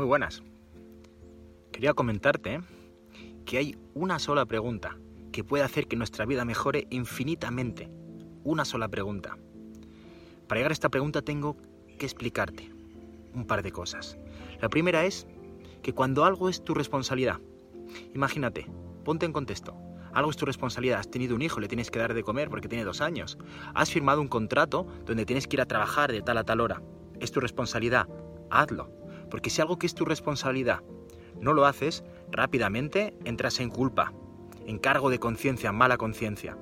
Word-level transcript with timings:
Muy 0.00 0.06
buenas. 0.06 0.42
Quería 1.72 1.92
comentarte 1.92 2.62
que 3.44 3.58
hay 3.58 3.76
una 3.92 4.18
sola 4.18 4.46
pregunta 4.46 4.96
que 5.30 5.44
puede 5.44 5.62
hacer 5.62 5.88
que 5.88 5.96
nuestra 5.96 6.24
vida 6.24 6.46
mejore 6.46 6.86
infinitamente. 6.88 7.90
Una 8.42 8.64
sola 8.64 8.88
pregunta. 8.88 9.36
Para 10.48 10.58
llegar 10.58 10.70
a 10.70 10.72
esta 10.72 10.88
pregunta 10.88 11.20
tengo 11.20 11.58
que 11.98 12.06
explicarte 12.06 12.72
un 13.34 13.46
par 13.46 13.62
de 13.62 13.72
cosas. 13.72 14.16
La 14.62 14.70
primera 14.70 15.04
es 15.04 15.26
que 15.82 15.92
cuando 15.92 16.24
algo 16.24 16.48
es 16.48 16.64
tu 16.64 16.72
responsabilidad, 16.72 17.38
imagínate, 18.14 18.70
ponte 19.04 19.26
en 19.26 19.34
contexto, 19.34 19.76
algo 20.14 20.30
es 20.30 20.38
tu 20.38 20.46
responsabilidad, 20.46 21.00
has 21.00 21.10
tenido 21.10 21.34
un 21.34 21.42
hijo, 21.42 21.60
le 21.60 21.68
tienes 21.68 21.90
que 21.90 21.98
dar 21.98 22.14
de 22.14 22.22
comer 22.22 22.48
porque 22.48 22.68
tiene 22.68 22.84
dos 22.84 23.02
años, 23.02 23.36
has 23.74 23.90
firmado 23.90 24.22
un 24.22 24.28
contrato 24.28 24.86
donde 25.04 25.26
tienes 25.26 25.46
que 25.46 25.56
ir 25.56 25.60
a 25.60 25.66
trabajar 25.66 26.10
de 26.10 26.22
tal 26.22 26.38
a 26.38 26.44
tal 26.44 26.62
hora, 26.62 26.80
es 27.20 27.32
tu 27.32 27.40
responsabilidad, 27.40 28.08
hazlo. 28.48 28.99
Porque 29.30 29.50
si 29.50 29.60
algo 29.60 29.78
que 29.78 29.86
es 29.86 29.94
tu 29.94 30.04
responsabilidad 30.04 30.82
no 31.40 31.52
lo 31.52 31.64
haces, 31.64 32.04
rápidamente 32.30 33.14
entras 33.24 33.60
en 33.60 33.70
culpa, 33.70 34.12
en 34.66 34.78
cargo 34.78 35.10
de 35.10 35.18
conciencia, 35.18 35.72
mala 35.72 35.96
conciencia. 35.96 36.56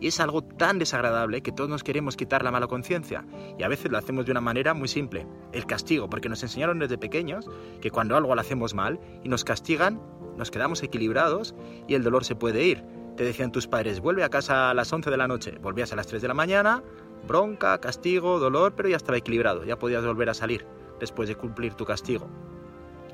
Y 0.00 0.06
es 0.06 0.20
algo 0.20 0.42
tan 0.42 0.78
desagradable 0.78 1.42
que 1.42 1.52
todos 1.52 1.68
nos 1.68 1.82
queremos 1.82 2.16
quitar 2.16 2.42
la 2.42 2.50
mala 2.50 2.68
conciencia. 2.68 3.24
Y 3.58 3.62
a 3.62 3.68
veces 3.68 3.90
lo 3.90 3.98
hacemos 3.98 4.24
de 4.24 4.30
una 4.30 4.40
manera 4.40 4.72
muy 4.74 4.88
simple, 4.88 5.26
el 5.52 5.66
castigo, 5.66 6.08
porque 6.08 6.28
nos 6.28 6.42
enseñaron 6.42 6.78
desde 6.78 6.98
pequeños 6.98 7.48
que 7.80 7.90
cuando 7.90 8.16
algo 8.16 8.34
lo 8.34 8.40
hacemos 8.40 8.74
mal 8.74 9.00
y 9.24 9.28
nos 9.28 9.44
castigan, 9.44 10.00
nos 10.36 10.50
quedamos 10.50 10.82
equilibrados 10.82 11.54
y 11.86 11.94
el 11.94 12.04
dolor 12.04 12.24
se 12.24 12.36
puede 12.36 12.64
ir. 12.64 12.84
Te 13.16 13.24
decían 13.24 13.50
tus 13.50 13.66
padres, 13.66 14.00
vuelve 14.00 14.22
a 14.22 14.28
casa 14.28 14.70
a 14.70 14.74
las 14.74 14.92
11 14.92 15.10
de 15.10 15.16
la 15.16 15.26
noche, 15.26 15.58
volvías 15.60 15.92
a 15.92 15.96
las 15.96 16.06
3 16.06 16.22
de 16.22 16.28
la 16.28 16.34
mañana, 16.34 16.84
bronca, 17.26 17.78
castigo, 17.78 18.38
dolor, 18.38 18.74
pero 18.76 18.88
ya 18.88 18.96
estaba 18.96 19.18
equilibrado, 19.18 19.64
ya 19.64 19.76
podías 19.76 20.06
volver 20.06 20.30
a 20.30 20.34
salir 20.34 20.64
después 20.98 21.28
de 21.28 21.36
cumplir 21.36 21.74
tu 21.74 21.84
castigo. 21.84 22.28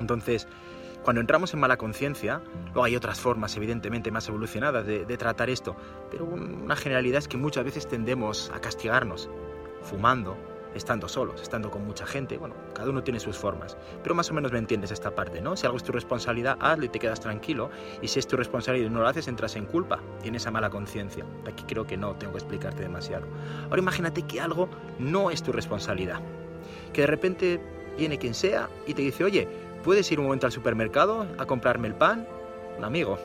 Entonces, 0.01 0.47
cuando 1.05 1.21
entramos 1.21 1.53
en 1.53 1.61
mala 1.61 1.77
conciencia, 1.77 2.41
luego 2.69 2.85
hay 2.85 2.97
otras 2.97 3.21
formas 3.21 3.55
evidentemente 3.59 4.11
más 4.11 4.27
evolucionadas 4.29 4.87
de, 4.87 5.17
tratar 5.19 5.51
esto, 5.51 5.77
pero 6.11 6.25
una 6.25 6.77
generalidad 6.77 7.19
es 7.19 7.29
que 7.29 7.37
muchas 7.37 7.63
veces 7.63 7.87
tendemos 7.87 8.51
a 8.55 8.61
castigarnos, 8.61 9.29
fumando, 9.83 10.35
estando 10.75 11.07
solos, 11.07 11.43
estando 11.43 11.71
con 11.71 11.85
mucha 11.85 12.07
gente, 12.07 12.39
bueno, 12.39 12.55
cada 12.75 12.89
uno 12.89 13.03
tiene 13.03 13.21
sus 13.21 13.37
formas, 13.37 13.77
pero 14.03 14.15
más 14.15 14.31
o 14.31 14.35
menos 14.35 14.51
me 14.51 14.59
entiendes 14.59 14.93
esta 14.93 15.15
parte, 15.15 15.43
¿no? 15.43 15.57
Si 15.57 15.67
algo 15.67 15.77
es 15.77 15.85
tu 15.85 15.93
responsabilidad, 15.93 16.57
hazlo 16.59 16.87
y 16.87 16.89
te 16.89 16.99
quedas 16.99 17.21
tranquilo, 17.21 17.71
y 18.01 18.09
si 18.09 18.19
es 18.19 18.27
tu 18.27 18.39
responsabilidad 18.39 18.89
y 18.89 18.91
no 18.91 19.01
lo 19.01 19.07
haces, 19.07 19.29
entras 19.29 19.57
en 19.57 19.67
culpa, 19.67 20.01
tienes 20.23 20.43
esa 20.43 20.51
mala 20.51 20.71
conciencia. 20.71 21.27
Aquí 21.47 21.65
creo 21.65 21.87
que 21.87 21.99
no 21.99 22.15
tengo 22.17 22.33
que 22.33 22.39
explicarte 22.39 22.83
demasiado. 22.83 23.27
Ahora 23.65 23.79
imagínate 23.79 24.23
que 24.23 24.41
algo 24.41 24.71
no 24.99 25.31
es 25.31 25.43
tu 25.43 25.53
responsabilidad, 25.53 26.21
que 26.93 27.03
de 27.03 27.07
repente 27.07 27.61
viene 27.97 28.19
quien 28.19 28.35
sea 28.35 28.69
y 28.87 28.95
te 28.95 29.03
dice, 29.03 29.25
oye, 29.25 29.49
¿puedes 29.83 30.11
ir 30.11 30.19
un 30.19 30.27
momento 30.27 30.47
al 30.47 30.53
supermercado 30.53 31.27
a 31.39 31.47
comprarme 31.47 31.89
el 31.89 31.95
pan? 31.95 32.27
Un 32.79 32.85
amigo. 32.85 33.19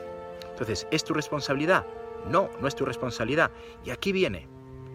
Entonces, 0.52 0.86
¿es 0.90 1.04
tu 1.04 1.14
responsabilidad? 1.14 1.86
No, 2.30 2.50
no 2.60 2.68
es 2.68 2.74
tu 2.74 2.84
responsabilidad. 2.84 3.50
Y 3.84 3.90
aquí 3.90 4.12
viene 4.12 4.46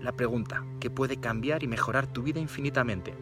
la 0.01 0.11
pregunta 0.11 0.63
que 0.79 0.89
puede 0.89 1.17
cambiar 1.17 1.63
y 1.63 1.67
mejorar 1.67 2.07
tu 2.07 2.21
vida 2.21 2.39
infinitamente. 2.39 3.13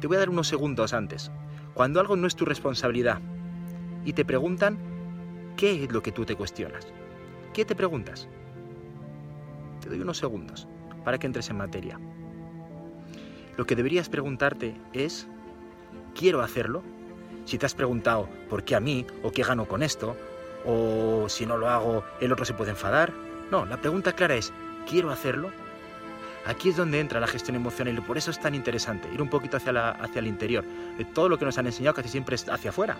Te 0.00 0.06
voy 0.06 0.16
a 0.16 0.20
dar 0.20 0.30
unos 0.30 0.48
segundos 0.48 0.92
antes. 0.92 1.30
Cuando 1.74 2.00
algo 2.00 2.16
no 2.16 2.26
es 2.26 2.36
tu 2.36 2.44
responsabilidad 2.44 3.20
y 4.04 4.12
te 4.12 4.24
preguntan, 4.24 4.78
¿qué 5.56 5.84
es 5.84 5.92
lo 5.92 6.02
que 6.02 6.12
tú 6.12 6.24
te 6.24 6.36
cuestionas? 6.36 6.86
¿Qué 7.52 7.64
te 7.64 7.74
preguntas? 7.74 8.28
Te 9.80 9.88
doy 9.88 10.00
unos 10.00 10.18
segundos 10.18 10.66
para 11.04 11.18
que 11.18 11.26
entres 11.26 11.48
en 11.50 11.56
materia. 11.58 12.00
Lo 13.56 13.66
que 13.66 13.76
deberías 13.76 14.08
preguntarte 14.08 14.74
es, 14.92 15.28
¿quiero 16.14 16.42
hacerlo? 16.42 16.82
Si 17.44 17.56
te 17.56 17.66
has 17.66 17.74
preguntado, 17.74 18.28
¿por 18.48 18.64
qué 18.64 18.74
a 18.74 18.80
mí? 18.80 19.06
¿O 19.22 19.30
qué 19.30 19.44
gano 19.44 19.66
con 19.66 19.82
esto? 19.82 20.16
¿O 20.64 21.28
si 21.28 21.46
no 21.46 21.56
lo 21.56 21.68
hago, 21.68 22.04
el 22.20 22.32
otro 22.32 22.44
se 22.44 22.54
puede 22.54 22.70
enfadar? 22.70 23.12
No, 23.50 23.64
la 23.64 23.76
pregunta 23.76 24.12
clara 24.12 24.34
es, 24.34 24.52
¿quiero 24.88 25.10
hacerlo? 25.10 25.50
Aquí 26.46 26.70
es 26.70 26.76
donde 26.76 27.00
entra 27.00 27.20
la 27.20 27.26
gestión 27.26 27.56
emocional 27.56 27.96
y 27.96 28.00
por 28.00 28.18
eso 28.18 28.30
es 28.30 28.40
tan 28.40 28.54
interesante 28.54 29.08
ir 29.12 29.22
un 29.22 29.30
poquito 29.30 29.56
hacia, 29.56 29.90
hacia 29.90 30.18
el 30.18 30.26
interior. 30.26 30.64
De 30.98 31.04
todo 31.04 31.28
lo 31.28 31.38
que 31.38 31.44
nos 31.44 31.56
han 31.56 31.66
enseñado 31.66 31.94
casi 31.94 32.08
siempre 32.08 32.34
es 32.34 32.48
hacia 32.48 32.70
afuera. 32.70 32.96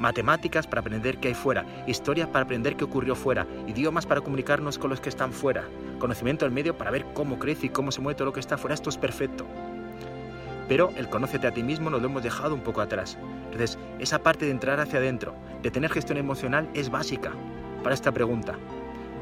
Matemáticas 0.00 0.66
para 0.66 0.80
aprender 0.80 1.18
qué 1.18 1.28
hay 1.28 1.34
fuera, 1.34 1.64
historia 1.86 2.32
para 2.32 2.44
aprender 2.44 2.76
qué 2.76 2.84
ocurrió 2.84 3.14
fuera, 3.14 3.46
idiomas 3.66 4.06
para 4.06 4.20
comunicarnos 4.20 4.78
con 4.78 4.90
los 4.90 5.00
que 5.00 5.10
están 5.10 5.32
fuera, 5.32 5.64
conocimiento 5.98 6.44
del 6.44 6.54
medio 6.54 6.76
para 6.78 6.90
ver 6.90 7.04
cómo 7.14 7.38
crece 7.38 7.66
y 7.66 7.70
cómo 7.70 7.92
se 7.92 8.00
mueve 8.00 8.16
todo 8.16 8.26
lo 8.26 8.32
que 8.32 8.40
está 8.40 8.56
fuera. 8.56 8.74
Esto 8.74 8.90
es 8.90 8.96
perfecto 8.96 9.46
pero 10.68 10.92
el 10.96 11.08
conócete 11.08 11.46
a 11.46 11.52
ti 11.52 11.62
mismo 11.62 11.90
nos 11.90 12.02
lo 12.02 12.08
hemos 12.08 12.22
dejado 12.22 12.54
un 12.54 12.60
poco 12.60 12.82
atrás. 12.82 13.18
Entonces, 13.46 13.78
esa 13.98 14.20
parte 14.20 14.44
de 14.44 14.50
entrar 14.52 14.78
hacia 14.78 14.98
adentro, 14.98 15.34
de 15.62 15.70
tener 15.70 15.90
gestión 15.90 16.18
emocional, 16.18 16.68
es 16.74 16.90
básica 16.90 17.32
para 17.82 17.94
esta 17.94 18.12
pregunta. 18.12 18.56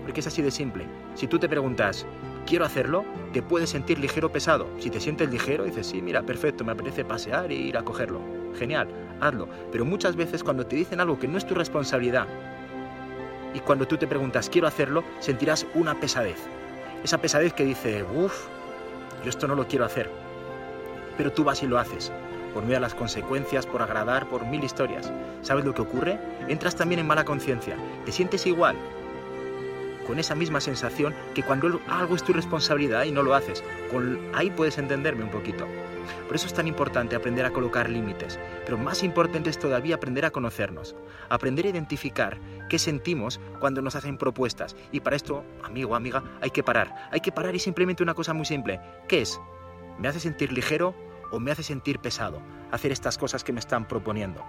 Porque 0.02 0.20
es 0.20 0.26
así 0.26 0.42
de 0.42 0.50
simple. 0.50 0.84
Si 1.14 1.26
tú 1.26 1.38
te 1.38 1.48
preguntas, 1.48 2.04
¿quiero 2.46 2.64
hacerlo? 2.64 3.04
Te 3.32 3.42
puedes 3.42 3.70
sentir 3.70 3.98
ligero 3.98 4.26
o 4.26 4.32
pesado. 4.32 4.68
Si 4.78 4.90
te 4.90 5.00
sientes 5.00 5.30
ligero, 5.30 5.64
dices, 5.64 5.86
sí, 5.86 6.02
mira, 6.02 6.22
perfecto, 6.22 6.64
me 6.64 6.72
apetece 6.72 7.04
pasear 7.04 7.50
e 7.50 7.54
ir 7.54 7.76
a 7.76 7.84
cogerlo. 7.84 8.20
Genial, 8.58 8.88
hazlo. 9.20 9.48
Pero 9.70 9.84
muchas 9.84 10.16
veces 10.16 10.42
cuando 10.42 10.66
te 10.66 10.76
dicen 10.76 11.00
algo 11.00 11.18
que 11.18 11.28
no 11.28 11.38
es 11.38 11.46
tu 11.46 11.54
responsabilidad, 11.54 12.26
y 13.54 13.60
cuando 13.60 13.86
tú 13.86 13.96
te 13.96 14.06
preguntas, 14.06 14.50
quiero 14.50 14.66
hacerlo, 14.66 15.02
sentirás 15.18 15.66
una 15.74 15.98
pesadez. 15.98 16.36
Esa 17.02 17.18
pesadez 17.18 17.54
que 17.54 17.64
dice, 17.64 18.04
uff, 18.04 18.48
yo 19.24 19.30
esto 19.30 19.48
no 19.48 19.54
lo 19.54 19.66
quiero 19.66 19.86
hacer 19.86 20.25
pero 21.16 21.32
tú 21.32 21.44
vas 21.44 21.62
y 21.62 21.66
lo 21.66 21.78
haces, 21.78 22.12
por 22.54 22.64
miedo 22.64 22.78
a 22.78 22.80
las 22.80 22.94
consecuencias, 22.94 23.66
por 23.66 23.82
agradar, 23.82 24.28
por 24.28 24.46
mil 24.46 24.64
historias. 24.64 25.12
¿Sabes 25.42 25.64
lo 25.64 25.74
que 25.74 25.82
ocurre? 25.82 26.18
Entras 26.48 26.76
también 26.76 27.00
en 27.00 27.06
mala 27.06 27.24
conciencia, 27.24 27.76
te 28.04 28.12
sientes 28.12 28.46
igual, 28.46 28.76
con 30.06 30.18
esa 30.18 30.34
misma 30.34 30.60
sensación 30.60 31.14
que 31.34 31.42
cuando 31.42 31.80
algo 31.88 32.14
es 32.14 32.22
tu 32.22 32.32
responsabilidad 32.32 33.04
y 33.04 33.10
no 33.10 33.22
lo 33.22 33.34
haces. 33.34 33.62
Con, 33.90 34.18
ahí 34.34 34.50
puedes 34.50 34.78
entenderme 34.78 35.24
un 35.24 35.30
poquito. 35.30 35.66
Por 36.26 36.36
eso 36.36 36.46
es 36.46 36.54
tan 36.54 36.68
importante 36.68 37.16
aprender 37.16 37.44
a 37.44 37.50
colocar 37.50 37.90
límites, 37.90 38.38
pero 38.64 38.78
más 38.78 39.02
importante 39.02 39.50
es 39.50 39.58
todavía 39.58 39.96
aprender 39.96 40.24
a 40.24 40.30
conocernos, 40.30 40.94
aprender 41.28 41.66
a 41.66 41.70
identificar 41.70 42.38
qué 42.68 42.78
sentimos 42.78 43.40
cuando 43.58 43.82
nos 43.82 43.96
hacen 43.96 44.16
propuestas. 44.16 44.76
Y 44.92 45.00
para 45.00 45.16
esto, 45.16 45.44
amigo, 45.64 45.96
amiga, 45.96 46.22
hay 46.40 46.50
que 46.50 46.62
parar. 46.62 47.08
Hay 47.10 47.20
que 47.20 47.32
parar 47.32 47.54
y 47.54 47.58
simplemente 47.58 48.02
una 48.02 48.14
cosa 48.14 48.32
muy 48.32 48.46
simple. 48.46 48.80
¿Qué 49.08 49.22
es? 49.22 49.40
¿Me 49.98 50.08
hace 50.08 50.20
sentir 50.20 50.52
ligero 50.52 50.94
o 51.30 51.40
me 51.40 51.50
hace 51.50 51.62
sentir 51.62 51.98
pesado 51.98 52.40
hacer 52.70 52.92
estas 52.92 53.18
cosas 53.18 53.44
que 53.44 53.52
me 53.52 53.60
están 53.60 53.86
proponiendo? 53.86 54.44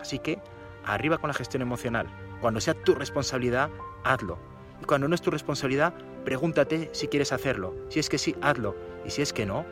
Así 0.00 0.18
que, 0.18 0.38
arriba 0.84 1.18
con 1.18 1.28
la 1.28 1.34
gestión 1.34 1.62
emocional. 1.62 2.06
Cuando 2.40 2.60
sea 2.60 2.74
tu 2.74 2.94
responsabilidad, 2.94 3.70
hazlo. 4.04 4.38
Y 4.82 4.84
cuando 4.84 5.08
no 5.08 5.14
es 5.14 5.22
tu 5.22 5.30
responsabilidad, 5.30 5.94
pregúntate 6.24 6.90
si 6.92 7.08
quieres 7.08 7.32
hacerlo. 7.32 7.74
Si 7.88 8.00
es 8.00 8.08
que 8.08 8.18
sí, 8.18 8.36
hazlo. 8.42 8.76
Y 9.04 9.10
si 9.10 9.22
es 9.22 9.32
que 9.32 9.46
no, 9.46 9.64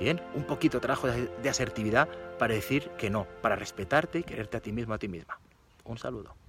bien, 0.00 0.20
un 0.34 0.44
poquito 0.44 0.78
de 0.78 0.82
trabajo 0.82 1.06
de 1.06 1.48
asertividad 1.48 2.08
para 2.38 2.54
decir 2.54 2.90
que 2.98 3.10
no, 3.10 3.26
para 3.42 3.54
respetarte 3.54 4.20
y 4.20 4.22
quererte 4.22 4.56
a 4.56 4.60
ti 4.60 4.72
mismo, 4.72 4.94
a 4.94 4.98
ti 4.98 5.08
misma. 5.08 5.38
Un 5.84 5.98
saludo. 5.98 6.34